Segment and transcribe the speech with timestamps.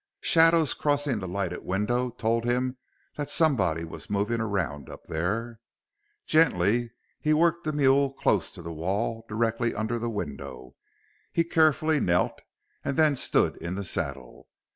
[0.23, 2.77] Shadows crossing the lighted window told him
[3.17, 5.59] that somebody was moving around up there.
[6.25, 10.73] Gently, he worked the mule close to the wall, directly under the window.
[11.31, 12.41] He carefully knelt
[12.83, 14.47] and then stood in the saddle.